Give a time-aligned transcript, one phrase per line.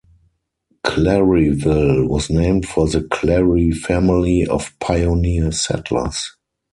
[0.83, 6.31] Claryville was named for the Clary family of pioneer settlers.